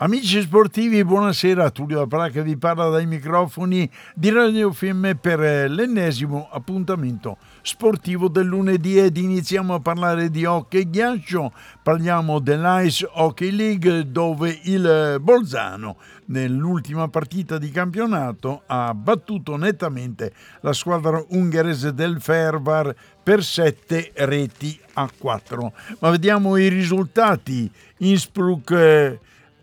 Amici 0.00 0.40
sportivi, 0.42 1.04
buonasera. 1.04 1.70
Tullio 1.70 2.02
Apra 2.02 2.28
che 2.28 2.44
vi 2.44 2.56
parla 2.56 2.88
dai 2.88 3.04
microfoni 3.04 3.90
di 4.14 4.30
Radio 4.30 4.70
Fiemme 4.70 5.16
per 5.16 5.42
eh, 5.42 5.66
l'ennesimo 5.66 6.48
appuntamento 6.52 7.36
sportivo 7.62 8.28
del 8.28 8.46
lunedì 8.46 8.96
ed 8.96 9.16
iniziamo 9.16 9.74
a 9.74 9.80
parlare 9.80 10.30
di 10.30 10.44
hockey 10.44 10.88
ghiaccio. 10.88 11.52
Parliamo 11.82 12.38
dell'Ice 12.38 13.10
Hockey 13.12 13.50
League 13.50 14.08
dove 14.12 14.56
il 14.62 15.16
Bolzano 15.20 15.96
nell'ultima 16.26 17.08
partita 17.08 17.58
di 17.58 17.72
campionato 17.72 18.62
ha 18.66 18.94
battuto 18.94 19.56
nettamente 19.56 20.32
la 20.60 20.74
squadra 20.74 21.20
ungherese 21.30 21.92
del 21.92 22.20
Fervar 22.20 22.94
per 23.20 23.42
7 23.42 24.12
reti 24.14 24.78
a 24.92 25.10
4. 25.18 25.72
Ma 25.98 26.10
vediamo 26.10 26.56
i 26.56 26.68
risultati. 26.68 27.68
Innsbruck 27.96 28.70
eh, 28.70 29.18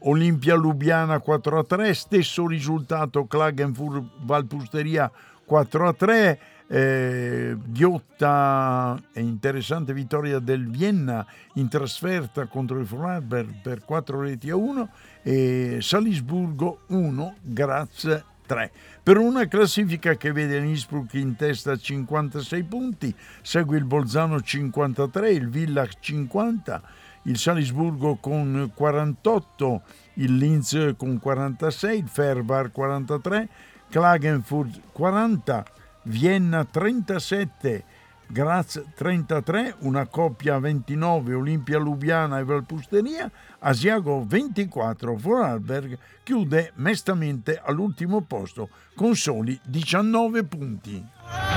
Olimpia 0.08 0.56
Lubiana 0.56 1.20
4 1.20 1.60
a 1.60 1.64
3, 1.64 1.94
stesso 1.94 2.46
risultato 2.48 3.26
Klagenfurt 3.26 4.04
Valpusteria 4.22 5.12
4 5.46 5.88
a 5.88 5.94
3, 5.94 6.40
eh, 6.68 7.56
ghiotta 7.64 9.02
e 9.14 9.22
interessante 9.22 9.94
vittoria 9.94 10.40
del 10.40 10.68
Vienna 10.68 11.26
in 11.56 11.68
trasferta 11.70 12.46
contro 12.46 12.80
il 12.80 12.86
Freiburg 12.86 13.62
per 13.62 13.84
4 13.84 14.22
reti 14.22 14.50
a 14.50 14.56
1 14.56 14.90
e 15.24 15.78
Salisburgo 15.82 16.82
1 16.88 17.36
Graz 17.42 18.24
3. 18.46 18.72
Per 19.02 19.18
una 19.18 19.48
classifica 19.48 20.16
che 20.16 20.32
vede 20.32 20.60
l'Innsbruck 20.60 21.14
in 21.16 21.36
testa 21.36 21.72
a 21.72 21.78
56 21.78 22.64
punti, 22.64 23.16
segue 23.42 23.78
il 23.78 23.86
Bolzano 23.86 24.40
53, 24.40 25.32
il 25.32 25.50
Villach 25.50 26.00
50, 26.00 26.82
il 27.26 27.38
Salisburgo 27.38 28.16
con 28.16 28.72
48, 28.74 29.82
il 30.16 30.36
Linz 30.38 30.94
con 30.98 31.20
46, 31.20 31.98
il 31.98 32.08
Ferbar 32.08 32.72
43, 32.72 33.50
Klagenfurt 33.90 34.82
40, 34.92 35.66
Vienna 36.04 36.66
37, 36.66 37.84
Graz 38.28 38.82
33, 38.96 39.76
una 39.80 40.08
coppia 40.08 40.58
29, 40.60 41.34
Olimpia 41.36 41.78
Lubiana 41.78 42.40
e 42.40 42.44
Valpusteria, 42.44 43.30
Asiago 43.60 44.24
24, 44.26 45.16
Vorarlberg 45.16 45.98
chiude 46.24 46.72
mestamente 46.76 47.62
all'ultimo 47.64 48.22
posto 48.22 48.70
con 48.96 49.16
soli 49.16 49.60
19 49.64 50.44
punti. 50.44 51.55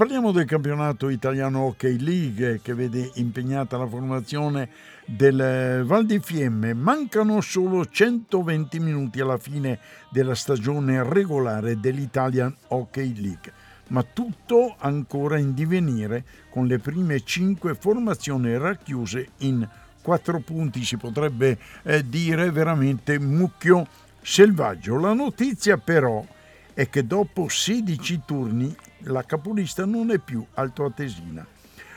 Parliamo 0.00 0.32
del 0.32 0.46
campionato 0.46 1.10
italiano 1.10 1.64
Hockey 1.64 1.98
League 1.98 2.60
che 2.62 2.72
vede 2.72 3.10
impegnata 3.16 3.76
la 3.76 3.86
formazione 3.86 4.70
del 5.04 5.82
Val 5.84 6.06
di 6.06 6.18
Fiemme. 6.20 6.72
Mancano 6.72 7.42
solo 7.42 7.84
120 7.84 8.80
minuti 8.80 9.20
alla 9.20 9.36
fine 9.36 9.78
della 10.08 10.34
stagione 10.34 11.02
regolare 11.02 11.78
dell'Italian 11.78 12.56
Hockey 12.68 13.14
League, 13.20 13.52
ma 13.88 14.02
tutto 14.02 14.74
ancora 14.78 15.36
in 15.36 15.52
divenire 15.52 16.24
con 16.48 16.66
le 16.66 16.78
prime 16.78 17.22
5 17.22 17.74
formazioni 17.74 18.56
racchiuse 18.56 19.28
in 19.40 19.68
4 20.00 20.40
punti, 20.40 20.82
si 20.82 20.96
potrebbe 20.96 21.58
eh, 21.82 22.08
dire 22.08 22.50
veramente 22.50 23.18
mucchio 23.18 23.86
selvaggio. 24.22 24.98
La 24.98 25.12
notizia 25.12 25.76
però 25.76 26.24
è 26.24 26.39
che 26.74 27.06
dopo 27.06 27.48
16 27.48 28.22
turni 28.24 28.74
la 29.04 29.24
capolista 29.24 29.84
non 29.84 30.10
è 30.10 30.18
più 30.18 30.44
altoatesina. 30.54 31.46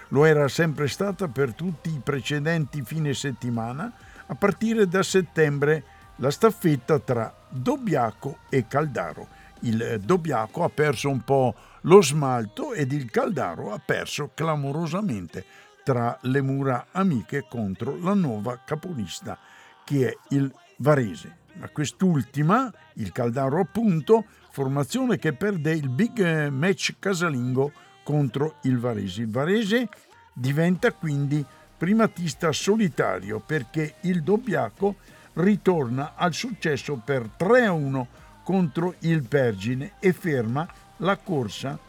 Lo 0.10 0.26
era 0.26 0.48
sempre 0.48 0.88
stata 0.88 1.28
per 1.28 1.54
tutti 1.54 1.90
i 1.90 2.02
precedenti 2.04 2.84
fine 2.84 3.14
settimana, 3.14 3.92
a 4.28 4.36
partire 4.36 4.88
da 4.88 5.04
settembre 5.04 5.84
la 6.18 6.30
staffetta 6.30 7.00
tra 7.00 7.34
Dobbiaco 7.50 8.40
e 8.50 8.68
Caldaro. 8.68 9.28
Il 9.62 10.02
Dobbiaco 10.04 10.64
ha 10.64 10.70
perso 10.70 11.10
un 11.10 11.22
po' 11.22 11.56
lo 11.82 12.02
smalto 12.02 12.74
ed 12.74 12.92
il 12.92 13.10
Caldaro 13.10 13.74
ha 13.74 13.80
perso 13.84 14.32
clamorosamente 14.34 15.46
tra 15.84 16.18
le 16.22 16.42
mura 16.42 16.88
amiche 16.92 17.46
contro 17.50 17.98
la 17.98 18.14
nuova 18.14 18.62
capolista 18.64 19.38
che 19.84 20.10
è 20.10 20.18
il 20.30 20.54
Varese. 20.78 21.43
Ma 21.54 21.70
quest'ultima, 21.70 22.72
il 22.96 23.12
Caldaro 23.12 23.60
appunto, 23.60 24.26
formazione 24.50 25.18
che 25.18 25.34
perde 25.34 25.72
il 25.72 25.90
big 25.90 26.20
eh, 26.20 26.50
match 26.50 26.96
casalingo 27.00 27.72
contro 28.04 28.56
il 28.64 28.80
Varese. 28.80 29.22
Il 29.22 29.30
Varese 29.30 29.88
diventa 30.34 30.92
quindi 30.92 31.46
primatista 31.78 32.52
solitario 32.52 33.40
perché 33.40 33.96
il 34.02 34.24
Dobbiaco 34.24 34.96
ritorna 35.34 36.14
al 36.16 36.34
successo 36.34 36.96
per 37.04 37.30
3-1 37.38 38.06
contro 38.44 38.96
il 39.00 39.24
Pergine 39.28 39.94
e 40.00 40.14
ferma 40.14 40.68
la 40.98 41.18
corsa 41.18 41.80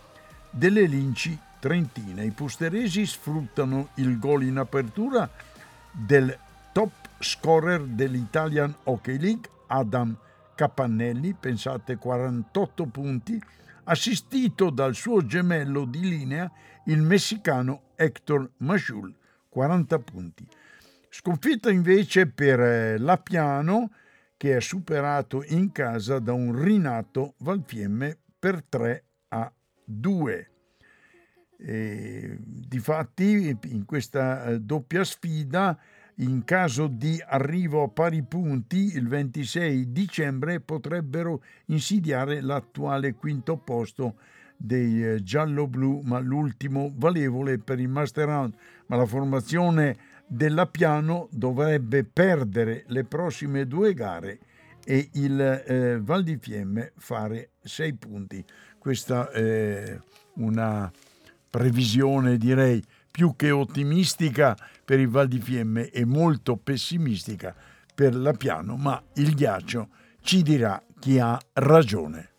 delle 0.51 0.87
linci 0.87 1.39
trentine. 1.59 2.25
I 2.25 2.31
pusteresi 2.31 3.07
sfruttano 3.07 3.89
il 3.95 4.19
gol 4.19 4.45
in 4.45 4.59
apertura 4.59 5.29
del 5.91 6.37
top 6.73 6.93
scorer 7.19 7.83
dell'Italian 7.83 8.75
Hockey 8.85 9.19
League, 9.19 9.49
Adam 9.67 10.17
Capannelli, 10.55 11.35
pensate 11.35 11.97
48 11.97 12.87
punti, 12.87 13.41
assistito 13.85 14.71
dal 14.71 14.95
suo 14.95 15.25
gemello 15.25 15.85
di 15.85 16.01
linea, 16.01 16.51
il 16.87 17.03
messicano 17.03 17.91
Hector 17.97 18.51
Majul, 18.59 19.15
40 19.49 19.99
punti. 19.99 20.47
Sconfitta 21.09 21.71
invece 21.71 22.27
per 22.27 22.61
eh, 22.61 22.99
Lapiano, 22.99 23.91
che 24.37 24.57
è 24.57 24.61
superato 24.61 25.43
in 25.45 25.73
casa 25.73 26.19
da 26.19 26.33
un 26.33 26.61
rinato 26.61 27.35
Valfiemme 27.39 28.19
per 28.39 28.65
3 28.69 29.05
a 29.29 29.53
2. 29.85 30.51
E, 31.57 32.37
difatti, 32.41 33.57
in 33.63 33.85
questa 33.85 34.45
eh, 34.45 34.61
doppia 34.61 35.05
sfida, 35.05 35.79
in 36.17 36.45
caso 36.45 36.87
di 36.87 37.21
arrivo 37.27 37.83
a 37.83 37.89
pari 37.89 38.23
punti 38.23 38.95
il 38.95 39.09
26 39.09 39.91
dicembre 39.91 40.61
potrebbero 40.61 41.43
insidiare 41.67 42.41
l'attuale 42.41 43.15
quinto 43.15 43.57
posto 43.57 44.17
dei 44.57 45.05
eh, 45.05 45.23
giallo-blu, 45.23 46.03
ma 46.05 46.19
l'ultimo 46.21 46.93
valevole 46.95 47.59
per 47.59 47.81
il 47.81 47.89
Master 47.89 48.27
Round. 48.27 48.55
Ma 48.87 48.97
la 48.97 49.07
formazione 49.07 49.97
della 50.27 50.67
Piano 50.67 51.29
dovrebbe 51.31 52.05
perdere 52.05 52.85
le 52.89 53.05
prossime 53.05 53.67
due 53.67 53.93
gare 53.95 54.39
e 54.85 55.09
il 55.15 55.41
eh, 55.41 55.99
Val 56.01 56.23
di 56.23 56.37
Fiemme 56.37 56.93
fare 56.97 57.51
sei 57.63 57.95
punti. 57.95 58.45
Questa 58.79 59.31
è 59.31 59.99
una 60.35 60.91
previsione, 61.51 62.37
direi, 62.37 62.83
più 63.15 63.37
che 63.37 63.53
ottimistica 63.53 64.57
per 64.85 64.99
il 64.99 65.09
Val 65.09 65.29
di 65.29 65.39
Fiemme 65.39 65.89
e 65.91 66.05
molto 66.05 66.57
pessimistica 66.57 67.55
per 67.95 68.13
la 68.17 68.33
Piano, 68.33 68.75
ma 68.75 69.01
il 69.15 69.37
ghiaccio 69.37 69.89
ci 70.21 70.43
dirà 70.43 70.83
chi 70.99 71.21
ha 71.21 71.39
ragione. 71.53 72.31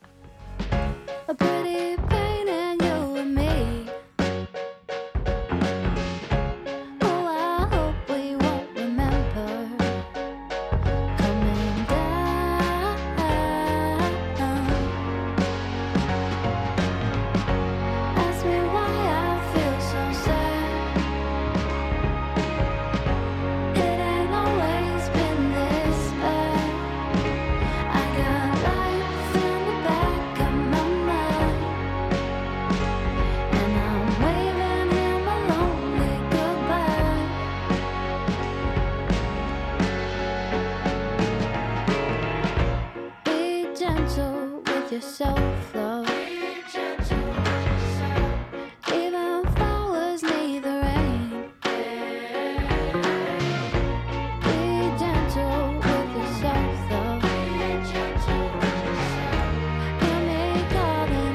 gentle 43.78 44.62
with 44.66 44.92
yourself, 44.92 45.76
love. 45.76 46.10
Even 48.94 49.46
flowers 49.56 50.24
need 50.24 50.64
the 50.64 50.70
rain. 50.70 51.52
Be 54.42 54.98
gentle 54.98 55.74
with 55.76 56.10
yourself, 56.16 56.92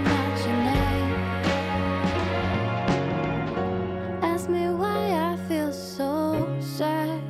out 0.06 0.38
your 0.46 0.56
name. 0.70 1.12
Ask 4.22 4.48
me 4.48 4.64
why 4.70 5.12
I 5.12 5.36
feel 5.46 5.72
so 5.72 6.46
sad. 6.60 7.29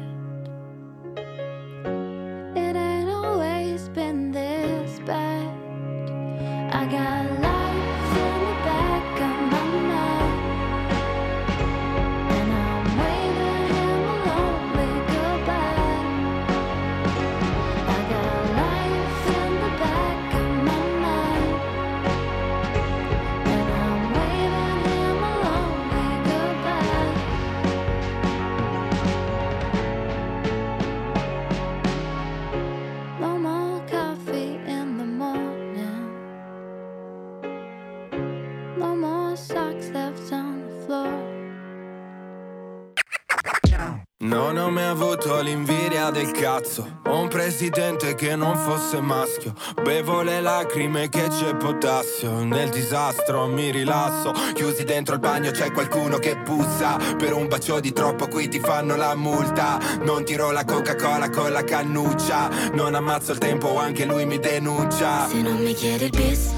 Non 44.22 44.58
ho 44.58 44.68
mai 44.68 44.84
avuto 44.84 45.40
l'invidia 45.40 46.10
del 46.10 46.30
cazzo. 46.30 46.98
Ho 47.06 47.22
un 47.22 47.28
presidente 47.28 48.14
che 48.14 48.36
non 48.36 48.54
fosse 48.54 49.00
maschio. 49.00 49.54
Bevo 49.82 50.20
le 50.20 50.42
lacrime 50.42 51.08
che 51.08 51.28
c'è 51.28 51.56
potassio. 51.56 52.44
Nel 52.44 52.68
disastro 52.68 53.46
mi 53.46 53.70
rilasso. 53.70 54.32
Chiusi 54.52 54.84
dentro 54.84 55.14
il 55.14 55.20
bagno 55.20 55.52
c'è 55.52 55.72
qualcuno 55.72 56.18
che 56.18 56.36
bussa 56.36 56.98
Per 57.16 57.32
un 57.32 57.48
bacio 57.48 57.80
di 57.80 57.94
troppo 57.94 58.28
qui 58.28 58.48
ti 58.48 58.60
fanno 58.60 58.94
la 58.94 59.14
multa. 59.14 59.78
Non 60.02 60.22
tiro 60.22 60.50
la 60.50 60.66
Coca-Cola 60.66 61.30
con 61.30 61.50
la 61.50 61.64
cannuccia. 61.64 62.50
Non 62.74 62.94
ammazzo 62.94 63.32
il 63.32 63.38
tempo 63.38 63.78
anche 63.78 64.04
lui 64.04 64.26
mi 64.26 64.38
denuncia. 64.38 65.28
Se 65.28 65.40
non 65.40 65.56
mi 65.62 65.72
chiedi 65.72 66.04
il 66.04 66.10
bis 66.10 66.50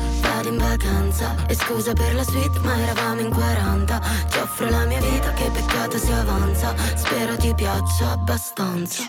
vado 0.42 0.48
in 0.48 0.58
vacanza. 0.58 1.34
E 1.46 1.54
scusa 1.54 1.92
per 1.92 2.14
la 2.14 2.24
suite 2.24 2.58
ma 2.60 2.76
eravamo 2.76 3.20
in 3.20 3.30
40 3.30 4.00
Ti 4.28 4.38
offro 4.38 4.68
la 4.68 4.84
mia 4.84 5.00
vita 5.00 5.32
che 5.32 5.50
peccato 5.50 5.98
si 5.98 6.12
avanza. 6.12 6.74
Spero 6.94 7.36
ti 7.36 7.54
piaccia 7.54 8.10
abbastanza. 8.12 9.04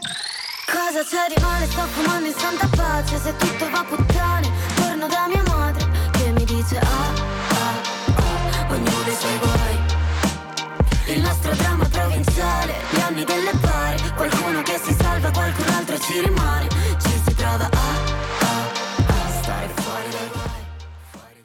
Cosa 0.65 1.03
c'è 1.03 1.33
di 1.33 1.41
male? 1.41 1.65
Sto 1.65 1.81
fumando 1.93 2.27
in 2.27 2.35
santa 2.35 2.67
pace. 2.75 3.17
Se 3.17 3.35
tutto 3.35 3.69
va 3.69 3.83
puttane 3.83 4.49
Torno 4.75 5.07
da 5.07 5.27
mia 5.27 5.43
madre 5.47 5.85
Che 6.11 6.31
mi 6.31 6.45
dice 6.45 6.77
ah 6.79 7.13
ah 7.49 7.81
ah 8.15 8.71
Ognuno 8.71 9.07
i 9.07 9.15
suoi 9.19 9.37
guai. 9.39 11.15
Il 11.15 11.21
nostro 11.21 11.53
dramma 11.53 11.85
provinciale 11.85 12.73
Gli 12.91 12.99
anni 12.99 13.23
delle 13.23 13.51
pari. 13.59 14.13
Qualcuno 14.15 14.61
che 14.61 14.79
si 14.83 14.93
salva 14.93 15.31
Qualcun 15.31 15.67
altro 15.73 15.97
ci 15.99 16.19
rimane 16.21 16.72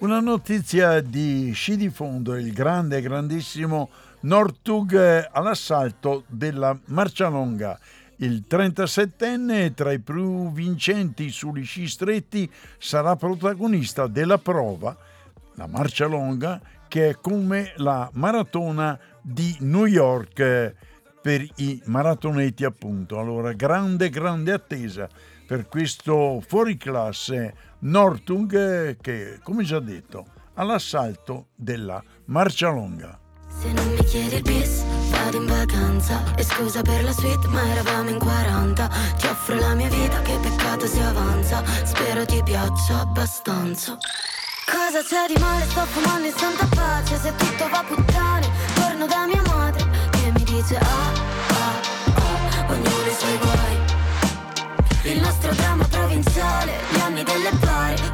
Una 0.09 0.21
notizia 0.21 1.03
di 1.03 1.53
sci 1.53 1.77
di 1.77 1.91
fondo, 1.91 2.35
il 2.35 2.55
grande, 2.55 3.03
grandissimo 3.03 3.91
Nortug 4.21 4.95
eh, 4.95 5.29
all'assalto 5.31 6.25
della 6.29 6.75
Marcialonga. 6.87 7.79
Il 8.17 8.47
37enne, 8.49 9.75
tra 9.75 9.93
i 9.93 9.99
più 9.99 10.51
vincenti 10.51 11.29
sugli 11.29 11.63
sci 11.63 11.87
stretti, 11.87 12.51
sarà 12.79 13.17
protagonista 13.17 14.07
della 14.07 14.39
prova, 14.39 14.97
la 15.57 15.67
Marcialonga, 15.67 16.59
che 16.89 17.11
è 17.11 17.15
come 17.21 17.75
la 17.77 18.09
maratona 18.15 18.99
di 19.21 19.55
New 19.61 19.85
York 19.85 20.39
eh, 20.39 20.75
per 21.21 21.47
i 21.57 21.83
maratonetti 21.85 22.65
appunto. 22.65 23.19
Allora, 23.19 23.53
grande, 23.53 24.09
grande 24.09 24.53
attesa 24.53 25.07
per 25.47 25.67
questo 25.67 26.43
fuoriclasse 26.47 27.55
Nortung 27.81 28.97
che, 29.01 29.39
come 29.43 29.63
già 29.63 29.79
detto, 29.79 30.27
all'assalto 30.55 31.49
della 31.55 32.03
Marcialonga. 32.27 33.19
Se 33.61 33.73
non 33.73 33.89
mi 33.89 34.05
chiedi 34.05 34.37
il 34.37 34.43
bis, 34.43 34.83
vado 35.11 35.37
in 35.37 35.47
vacanza. 35.47 36.23
E 36.37 36.43
scusa 36.43 36.83
per 36.83 37.05
la 37.05 37.13
suite, 37.13 37.47
ma 37.49 37.67
eravamo 37.69 38.11
in 38.11 38.19
40 38.19 38.89
Ti 39.19 39.27
offro 39.27 39.55
la 39.55 39.75
mia 39.75 39.89
vita, 39.89 40.21
che 40.23 40.39
peccato 40.41 40.87
si 40.87 41.01
avanza. 41.01 41.65
Spero 41.85 42.25
ti 42.25 42.43
piaccia 42.43 43.01
abbastanza. 43.01 43.97
Cosa 44.67 45.03
c'è 45.03 45.33
di 45.33 45.41
male? 45.41 45.65
Sto 45.65 45.85
fumando 45.87 46.27
in 46.27 46.35
santa 46.35 46.67
pace. 46.67 47.17
Se 47.17 47.35
tutto 47.37 47.69
va 47.69 47.85
puttane, 47.87 48.49
torno 48.75 49.07
da 49.07 49.27
mia 49.27 49.43
madre 49.47 49.85
Che 50.11 50.31
mi 50.33 50.43
dice 50.45 50.77
ah, 50.77 51.13
ah, 51.49 51.81
ah 52.15 52.73
Ognuno 52.73 53.07
i 53.07 53.15
suoi 53.17 53.39
guai 53.39 53.78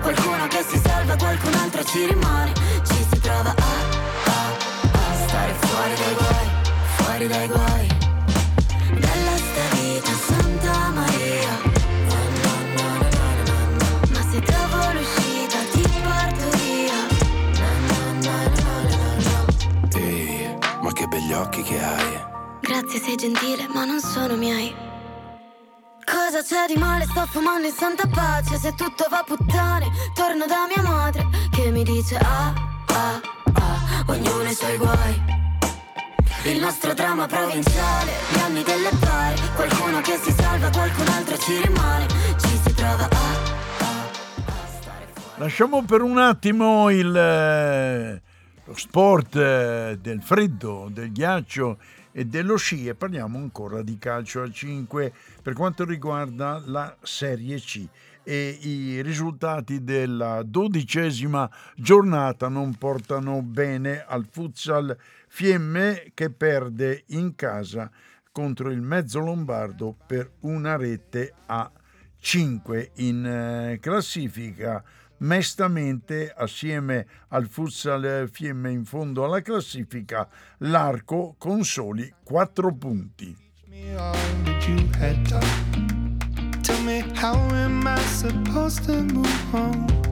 Qualcuno 0.04 0.46
che 0.48 0.62
si 0.68 0.78
salva, 0.84 1.16
qualcun 1.16 1.54
altro 1.54 1.82
ci 1.82 2.04
rimane. 2.04 2.52
Ci 2.86 3.06
si 3.10 3.20
trova 3.20 3.54
a, 3.56 3.72
a, 4.24 4.52
a 4.92 5.14
stare 5.26 5.54
fuori 5.54 5.94
dai 5.94 6.14
guai, 6.14 6.48
fuori 6.96 7.26
dai 7.26 7.48
guai. 7.48 7.86
Bella 9.00 9.36
sta 9.36 9.62
vita, 9.72 10.10
Santa 10.10 10.90
Maria. 10.90 11.58
Ma 14.12 14.20
se 14.30 14.40
trovo 14.40 14.92
l'uscita 14.92 15.58
ti 15.72 15.82
porto 16.02 16.50
via. 16.58 17.00
Ehi, 19.94 20.54
ma 20.82 20.92
che 20.92 21.06
begli 21.06 21.32
occhi 21.32 21.62
che 21.62 21.82
hai. 21.82 22.24
Grazie, 22.60 23.00
sei 23.00 23.16
gentile, 23.16 23.66
ma 23.72 23.86
non 23.86 24.00
sono 24.00 24.36
miei 24.36 24.92
Cosa 26.34 26.66
c'è 26.66 26.74
di 26.74 26.80
male? 26.80 27.04
Sto 27.04 27.26
fumando 27.26 27.68
in 27.68 27.72
santa 27.72 28.08
pace. 28.08 28.56
Se 28.56 28.74
tutto 28.74 29.06
va 29.08 29.22
puttane 29.24 29.86
Torno 30.14 30.46
da 30.46 30.66
mia 30.66 30.82
madre 30.82 31.24
Che 31.48 31.70
mi 31.70 31.84
dice 31.84 32.16
ah, 32.16 32.52
ah, 32.86 33.20
ah 33.52 34.04
Ognuno 34.08 34.42
i 34.42 34.52
suoi 34.52 34.76
guai. 34.76 35.22
Il 36.46 36.58
nostro 36.58 36.92
dramma 36.92 37.26
provinciale, 37.26 38.10
gli 38.32 38.38
anni 38.38 38.64
delle 38.64 38.90
pari. 38.98 39.40
Qualcuno 39.54 40.00
che 40.00 40.16
si 40.16 40.32
salva, 40.32 40.70
qualcun 40.70 41.06
altro 41.06 41.38
ci 41.38 41.60
rimane. 41.62 42.06
Ci 42.40 42.60
si 42.64 42.74
trova 42.74 43.04
a, 43.04 43.28
a, 43.78 44.08
a 44.44 44.66
stare 44.80 45.12
Lasciamo 45.36 45.84
per 45.84 46.02
un 46.02 46.18
attimo 46.18 46.90
il, 46.90 47.16
eh, 47.16 48.22
lo 48.64 48.76
sport 48.76 49.36
eh, 49.36 49.98
del 50.00 50.20
freddo, 50.20 50.88
del 50.90 51.12
ghiaccio 51.12 51.78
e 52.16 52.24
dello 52.24 52.56
sci 52.56 52.86
e 52.86 52.94
parliamo 52.94 53.38
ancora 53.38 53.82
di 53.82 53.98
calcio 53.98 54.40
a 54.40 54.48
5 54.48 55.12
per 55.42 55.52
quanto 55.52 55.84
riguarda 55.84 56.62
la 56.64 56.96
Serie 57.02 57.58
C 57.58 57.88
e 58.22 58.56
i 58.62 59.02
risultati 59.02 59.82
della 59.82 60.44
dodicesima 60.44 61.50
giornata 61.74 62.48
non 62.48 62.74
portano 62.76 63.42
bene 63.42 64.04
al 64.06 64.26
futsal. 64.30 64.96
Fiemme 65.26 66.12
che 66.14 66.30
perde 66.30 67.02
in 67.08 67.34
casa 67.34 67.90
contro 68.30 68.70
il 68.70 68.80
mezzo 68.80 69.18
lombardo 69.18 69.96
per 70.06 70.30
una 70.40 70.76
rete 70.76 71.34
a 71.46 71.68
5 72.18 72.92
in 72.94 73.26
eh, 73.26 73.78
classifica 73.80 74.82
mestamente 75.18 76.32
assieme 76.36 77.06
al 77.28 77.46
Futsal 77.46 78.28
Fiemme 78.30 78.70
in 78.70 78.84
fondo 78.84 79.24
alla 79.24 79.42
classifica, 79.42 80.28
l'arco 80.58 81.34
con 81.38 81.64
soli 81.64 82.12
4 82.22 82.74
punti. 82.74 83.36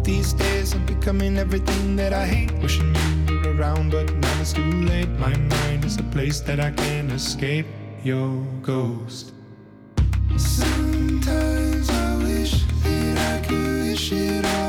These 0.02 0.32
days 0.35 0.75
I'm 0.75 0.85
becoming 0.85 1.38
everything 1.38 1.97
that 1.97 2.12
I 2.12 2.26
hate. 2.26 2.52
Wishing 2.61 2.92
you 3.28 3.40
around, 3.56 3.92
but 3.92 4.12
now 4.12 4.40
it's 4.40 4.52
too 4.52 4.62
late. 4.62 5.09
My 5.18 5.32
mind 5.37 5.85
is 5.85 5.97
a 5.97 6.02
place 6.02 6.40
that 6.40 6.59
I 6.59 6.73
can't 6.73 7.12
escape. 7.12 7.66
Your 8.02 8.44
ghost. 8.62 9.32
Sometimes 10.37 11.88
I 11.88 12.16
wish 12.25 12.64
that 12.82 13.16
I 13.16 13.47
could 13.47 13.90
wish 13.90 14.11
it 14.11 14.44
all 14.44 14.62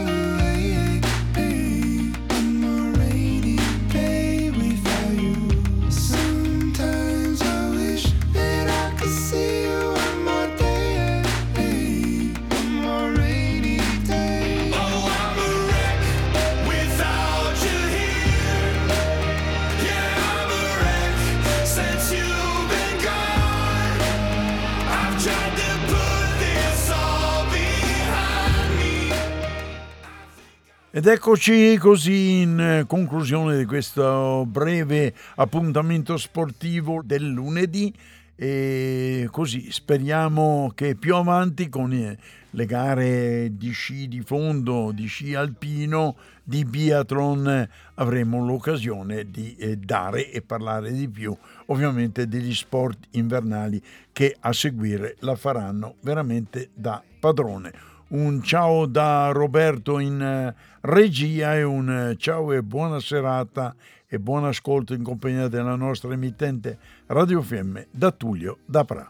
Ed 30.96 31.08
eccoci 31.08 31.76
così 31.80 32.42
in 32.42 32.84
conclusione 32.86 33.58
di 33.58 33.66
questo 33.66 34.46
breve 34.46 35.12
appuntamento 35.38 36.18
sportivo 36.18 37.02
del 37.04 37.28
lunedì. 37.28 37.92
E 38.36 39.28
così 39.32 39.72
speriamo 39.72 40.72
che 40.76 40.94
più 40.94 41.16
avanti 41.16 41.68
con 41.68 41.90
le 41.90 42.66
gare 42.68 43.58
di 43.58 43.72
sci 43.72 44.08
di 44.08 44.22
fondo, 44.22 44.92
di 44.94 45.08
sci 45.08 45.34
alpino, 45.34 46.16
di 46.44 46.64
biathlon 46.64 47.68
avremo 47.96 48.46
l'occasione 48.46 49.32
di 49.32 49.56
eh, 49.56 49.78
dare 49.78 50.30
e 50.30 50.44
parlare 50.44 50.92
di 50.92 51.10
più 51.10 51.36
ovviamente 51.68 52.28
degli 52.28 52.54
sport 52.54 53.08
invernali 53.12 53.82
che 54.12 54.36
a 54.40 54.54
seguire 54.54 55.16
la 55.22 55.36
faranno 55.36 55.96
veramente 56.02 56.70
da 56.76 57.02
padrone 57.20 57.93
un 58.10 58.44
ciao 58.44 58.86
da 58.86 59.32
Roberto 59.32 60.00
in 60.00 60.22
eh, 60.22 60.56
regia 60.82 61.56
e 61.56 61.64
un 61.64 61.90
eh, 61.90 62.16
ciao 62.18 62.52
e 62.52 62.62
buona 62.62 63.00
serata 63.00 63.76
e 64.08 64.20
buon 64.20 64.46
ascolto 64.46 64.94
in 64.94 65.04
compagnia 65.04 65.48
della 65.48 65.76
nostra 65.76 66.14
emittente 66.14 66.78
Radio 67.08 67.42
Fiemme 67.42 67.88
da 67.90 68.12
Tullio 68.12 68.60
da 68.66 68.84
Pra. 68.84 69.10